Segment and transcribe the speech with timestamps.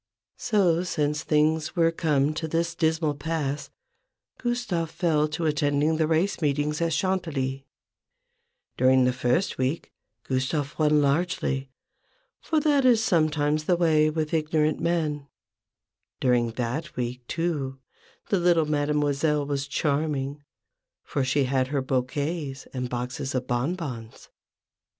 [0.39, 2.79] So, since things were come to this 82 A BOOK OF BARGAINS.
[2.79, 3.15] dismal
[3.53, 3.69] pass,
[4.39, 7.67] Gustave fell to attending the race meetings at Chantilly,
[8.77, 9.91] During the first week
[10.27, 11.67] Gustave won largel}%
[12.39, 15.27] for that is sometimes the way with ignorant men:
[16.19, 17.77] during that week, too,
[18.29, 20.41] the little Mademoiselle was charming,
[21.03, 24.29] for she had her bouquets and boxes of bon bons.